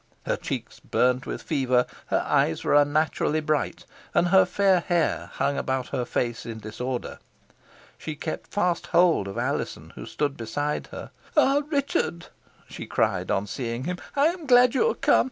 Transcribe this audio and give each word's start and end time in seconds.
Her 0.25 0.35
cheeks 0.35 0.79
burnt 0.79 1.27
with 1.27 1.43
fever, 1.43 1.85
her 2.07 2.23
eyes 2.25 2.63
were 2.63 2.73
unnaturally 2.73 3.39
bright, 3.39 3.85
and 4.15 4.29
her 4.29 4.45
fair 4.45 4.79
hair 4.79 5.29
hung 5.35 5.59
about 5.59 5.89
her 5.89 6.05
face 6.05 6.43
in 6.43 6.57
disorder. 6.57 7.19
She 7.99 8.15
kept 8.15 8.47
fast 8.51 8.87
hold 8.87 9.27
of 9.27 9.37
Alizon, 9.37 9.91
who 9.93 10.07
stood 10.07 10.37
beside 10.37 10.87
her. 10.87 11.11
"Ah, 11.37 11.61
Richard!" 11.69 12.29
she 12.67 12.87
cried 12.87 13.29
on 13.29 13.45
seeing 13.45 13.83
him, 13.83 13.97
"I 14.15 14.29
am 14.29 14.47
glad 14.47 14.73
you 14.73 14.89
are 14.89 14.95
come. 14.95 15.19